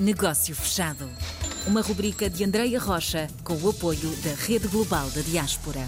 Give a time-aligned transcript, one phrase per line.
[0.00, 1.10] Negócio Fechado.
[1.66, 5.86] Uma rubrica de Andreia Rocha com o apoio da Rede Global da Diaspora.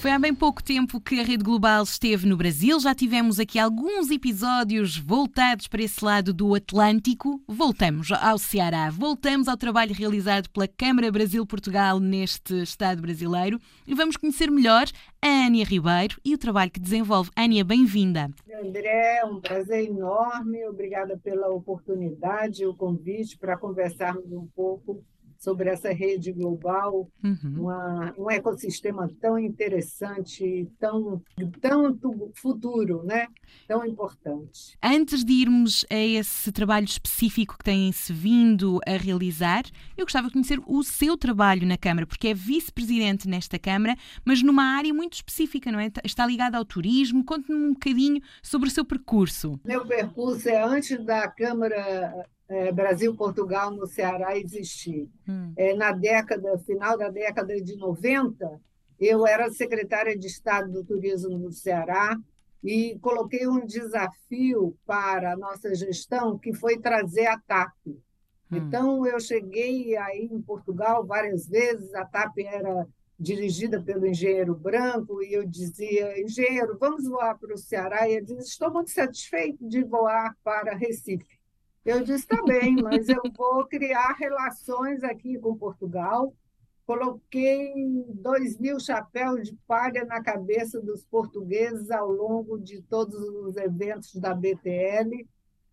[0.00, 2.78] Foi há bem pouco tempo que a Rede Global esteve no Brasil.
[2.78, 7.42] Já tivemos aqui alguns episódios voltados para esse lado do Atlântico.
[7.48, 14.18] Voltamos ao Ceará, voltamos ao trabalho realizado pela Câmara Brasil-Portugal neste Estado brasileiro e vamos
[14.18, 14.86] conhecer melhor
[15.22, 17.30] a Ania Ribeiro e o trabalho que desenvolve.
[17.34, 18.30] Ania, bem-vinda.
[18.60, 20.66] André, é um prazer enorme.
[20.66, 25.04] Obrigada pela oportunidade, o convite para conversarmos um pouco
[25.44, 27.54] sobre essa rede global, uhum.
[27.58, 31.22] uma, um ecossistema tão interessante, tão
[31.60, 33.26] tanto futuro, né?
[33.68, 34.76] Tão importante.
[34.82, 39.64] Antes de irmos a esse trabalho específico que têm-se vindo a realizar,
[39.96, 44.42] eu gostava de conhecer o seu trabalho na Câmara, porque é vice-presidente nesta Câmara, mas
[44.42, 45.90] numa área muito específica, não é?
[46.02, 47.24] Está ligada ao turismo.
[47.24, 49.60] Conte-me um bocadinho sobre o seu percurso.
[49.64, 55.08] Meu percurso é antes da Câmara é, Brasil-Portugal no Ceará existir.
[55.28, 55.52] Hum.
[55.56, 58.60] É, na década, final da década de 90,
[59.00, 62.16] eu era secretária de Estado do Turismo no Ceará
[62.62, 67.74] e coloquei um desafio para a nossa gestão, que foi trazer a TAP.
[67.86, 67.96] Hum.
[68.52, 72.86] Então, eu cheguei aí em Portugal várias vezes, a TAP era
[73.18, 78.08] dirigida pelo engenheiro Branco, e eu dizia, engenheiro, vamos voar para o Ceará?
[78.08, 81.33] E ele disse, estou muito satisfeito de voar para Recife.
[81.84, 86.34] Eu disse, tá bem, mas eu vou criar relações aqui com Portugal.
[86.86, 87.72] Coloquei
[88.08, 94.14] dois mil chapéus de palha na cabeça dos portugueses ao longo de todos os eventos
[94.16, 95.26] da BTL.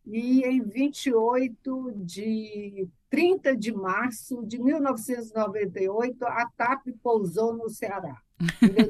[0.05, 8.21] E em 28 de 30 de março de 1998, a TAP pousou no Ceará.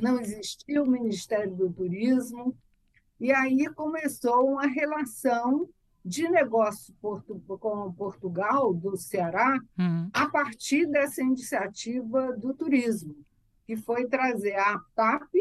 [0.01, 2.55] Não existia o Ministério do Turismo.
[3.19, 5.69] E aí começou uma relação
[6.03, 10.09] de negócio com Portugal, do Ceará, uhum.
[10.11, 13.15] a partir dessa iniciativa do turismo,
[13.65, 15.33] que foi trazer a TAP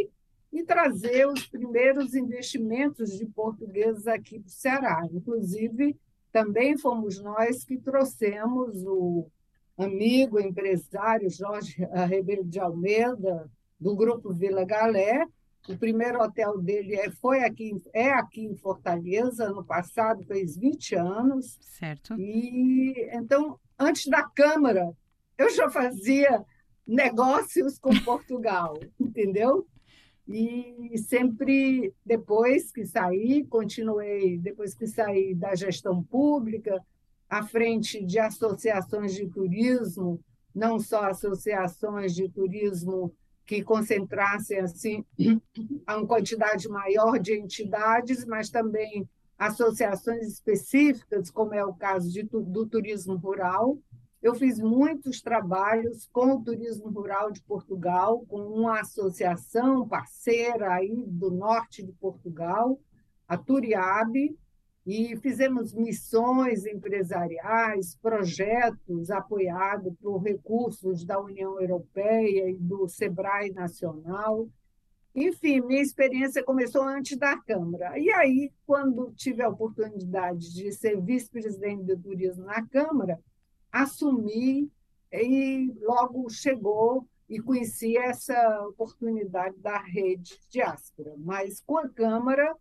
[0.53, 5.09] e trazer os primeiros investimentos de portugueses aqui para o Ceará.
[5.13, 5.97] Inclusive,
[6.33, 9.27] também fomos nós que trouxemos o
[9.79, 13.51] amigo empresário Jorge Ribeiro de Almeida,
[13.81, 15.27] do Grupo Vila Galé,
[15.69, 20.95] o primeiro hotel dele é, foi aqui, é aqui em Fortaleza, no passado, fez 20
[20.97, 21.59] anos.
[21.61, 22.15] Certo.
[22.19, 24.91] E então, antes da Câmara,
[25.37, 26.45] eu já fazia
[26.87, 29.67] negócios com Portugal, entendeu?
[30.29, 36.81] E sempre depois que saí, continuei, depois que saí da gestão pública,
[37.29, 40.21] à frente de associações de turismo,
[40.55, 43.15] não só associações de turismo
[43.51, 45.05] que concentrassem assim
[45.85, 52.65] uma quantidade maior de entidades, mas também associações específicas, como é o caso de, do
[52.65, 53.77] turismo rural.
[54.23, 61.05] Eu fiz muitos trabalhos com o turismo rural de Portugal, com uma associação parceira aí
[61.09, 62.79] do norte de Portugal,
[63.27, 64.39] a Turiabe,
[64.87, 74.49] e fizemos missões empresariais, projetos apoiados por recursos da União Europeia e do SEBRAE Nacional.
[75.15, 77.99] Enfim, minha experiência começou antes da Câmara.
[77.99, 83.19] E aí, quando tive a oportunidade de ser vice-presidente do turismo na Câmara,
[83.71, 84.71] assumi
[85.13, 91.15] e logo chegou e conheci essa oportunidade da rede diáspora.
[91.19, 92.57] Mas com a Câmara,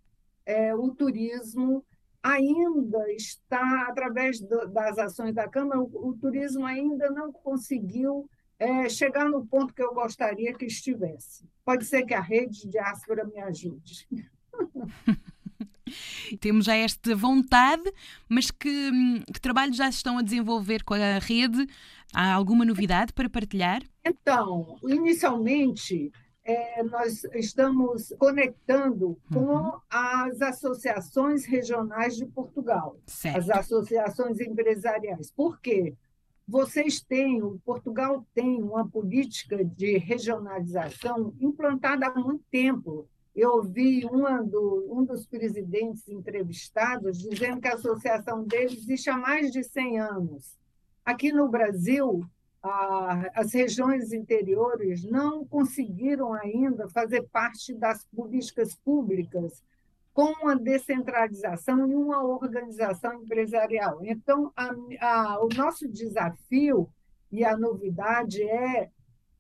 [0.45, 1.83] é, o turismo
[2.21, 8.89] ainda está, através do, das ações da Câmara, o, o, turismo ainda não conseguiu é,
[8.89, 11.47] chegar no ponto que eu gostaria que estivesse.
[11.63, 14.07] Pode ser que a rede de diáspora me ajude.
[16.39, 17.91] Temos já esta vontade,
[18.27, 18.91] mas que,
[19.33, 21.67] que trabalhos já estão a desenvolver com a rede?
[22.13, 23.81] Há alguma novidade para partilhar?
[24.05, 26.11] Então, inicialmente,
[26.49, 29.79] é, nós estamos conectando com uhum.
[29.87, 33.37] as associações regionais de Portugal, certo.
[33.37, 35.31] as associações empresariais.
[35.31, 35.93] Por quê?
[36.47, 43.07] Vocês têm, o Portugal tem uma política de regionalização implantada há muito tempo.
[43.35, 49.17] Eu ouvi uma do, um dos presidentes entrevistados dizendo que a associação deles existe há
[49.17, 50.57] mais de 100 anos.
[51.05, 52.27] Aqui no Brasil,
[52.61, 59.63] as regiões interiores não conseguiram ainda fazer parte das políticas públicas
[60.13, 63.99] com uma descentralização e uma organização empresarial.
[64.03, 66.89] Então, a, a, o nosso desafio
[67.31, 68.89] e a novidade é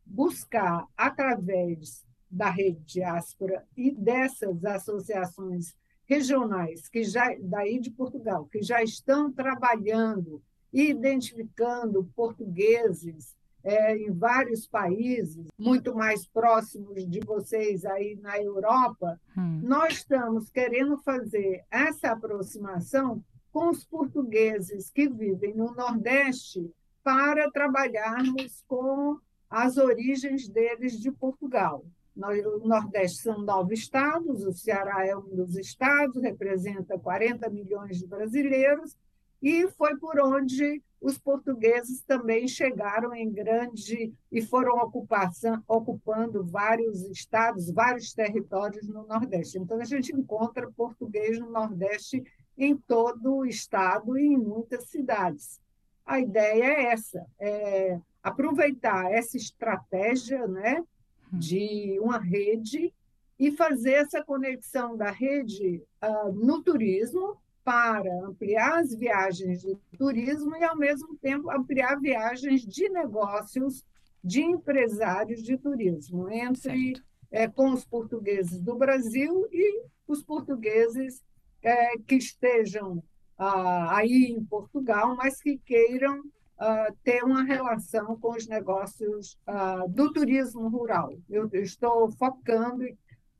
[0.05, 5.75] buscar, através da rede diáspora e dessas associações
[6.05, 14.67] regionais que já daí de Portugal que já estão trabalhando identificando portugueses é, em vários
[14.67, 19.59] países, muito mais próximos de vocês aí na Europa, hum.
[19.63, 26.71] nós estamos querendo fazer essa aproximação com os portugueses que vivem no Nordeste
[27.03, 29.17] para trabalharmos com
[29.49, 31.83] as origens deles de Portugal.
[32.15, 38.05] O Nordeste são nove estados, o Ceará é um dos estados, representa 40 milhões de
[38.05, 38.95] brasileiros,
[39.41, 47.03] e foi por onde os portugueses também chegaram em grande e foram ocupação, ocupando vários
[47.03, 49.57] estados, vários territórios no Nordeste.
[49.57, 52.21] Então, a gente encontra português no Nordeste
[52.57, 55.61] em todo o estado e em muitas cidades.
[56.05, 60.83] A ideia é essa, é aproveitar essa estratégia né,
[61.31, 62.93] de uma rede
[63.39, 70.55] e fazer essa conexão da rede uh, no turismo, para ampliar as viagens de turismo
[70.55, 73.83] e, ao mesmo tempo, ampliar viagens de negócios
[74.23, 76.93] de empresários de turismo, entre
[77.31, 81.23] é, com os portugueses do Brasil e os portugueses
[81.61, 83.03] é, que estejam
[83.37, 86.21] ah, aí em Portugal, mas que queiram
[86.57, 91.13] ah, ter uma relação com os negócios ah, do turismo rural.
[91.29, 92.83] Eu, estou focando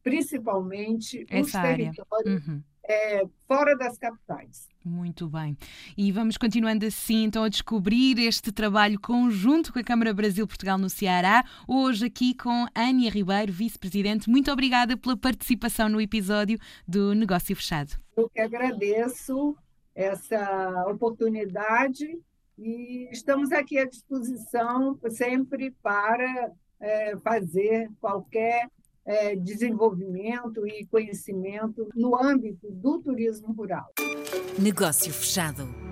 [0.01, 1.91] principalmente Essa os área.
[1.91, 4.67] territórios uhum é, fora das capitais.
[4.83, 5.55] Muito bem.
[5.95, 10.89] E vamos continuando assim, então, a descobrir este trabalho conjunto com a Câmara Brasil-Portugal no
[10.89, 11.43] Ceará.
[11.67, 14.27] Hoje aqui com Ania Ribeiro, vice-presidente.
[14.27, 16.57] Muito obrigada pela participação no episódio
[16.87, 17.91] do Negócio Fechado.
[18.17, 19.55] Eu que agradeço
[19.93, 22.19] essa oportunidade
[22.57, 28.67] e estamos aqui à disposição sempre para é, fazer qualquer
[29.09, 33.91] é, desenvolvimento e conhecimento no âmbito do turismo rural.
[34.59, 35.88] Negócio fechado.